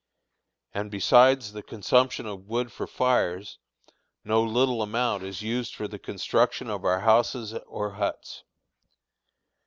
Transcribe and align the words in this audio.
And 0.73 0.89
besides 0.89 1.53
the 1.53 1.61
consumption 1.61 2.25
of 2.25 2.47
wood 2.47 2.71
for 2.71 2.87
fires, 2.87 3.59
no 4.23 4.41
little 4.41 4.81
amount 4.81 5.21
is 5.21 5.43
used 5.43 5.75
for 5.75 5.87
the 5.87 5.99
construction 5.99 6.71
of 6.71 6.83
our 6.83 7.01
houses 7.01 7.53
or 7.67 7.91
huts. 7.91 8.43